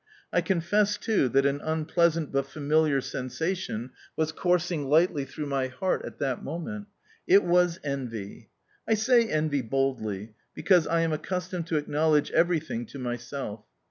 I 0.33 0.41
confess, 0.41 0.97
too, 0.97 1.29
that 1.29 1.45
an 1.45 1.61
unpleasant 1.61 2.31
but 2.31 2.47
familiar 2.47 3.01
sensation 3.01 3.91
was 4.15 4.31
coursing 4.31 4.85
lightly 4.89 5.25
through 5.25 5.45
my 5.45 5.67
heart 5.67 6.03
at 6.05 6.17
that 6.17 6.43
moment. 6.43 6.87
It 7.27 7.43
was 7.43 7.79
envy. 7.83 8.49
I 8.87 8.95
say 8.95 9.27
"envy" 9.29 9.61
boldly, 9.61 10.33
because 10.55 10.87
I 10.87 11.01
am 11.01 11.13
accustomed 11.13 11.67
to 11.67 11.77
acknowledge 11.77 12.31
everything 12.31 12.87
to 12.87 12.97
myself. 12.97 13.63